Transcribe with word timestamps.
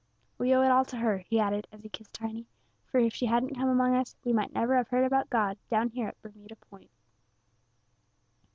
We 0.39 0.51
owe 0.55 0.63
it 0.63 0.71
all 0.71 0.83
to 0.85 0.97
her," 0.97 1.19
he 1.19 1.39
added, 1.39 1.67
as 1.71 1.83
he 1.83 1.89
kissed 1.89 2.15
Tiny, 2.15 2.47
"for 2.87 2.97
if 2.97 3.13
she 3.13 3.27
hadn't 3.27 3.53
come 3.53 3.69
among 3.69 3.95
us, 3.95 4.15
we 4.23 4.33
might 4.33 4.51
never 4.51 4.75
have 4.75 4.87
heard 4.87 5.05
about 5.05 5.29
God 5.29 5.59
down 5.69 5.89
here 5.89 6.07
at 6.07 6.19
Bermuda 6.23 6.55
Point." 6.55 6.89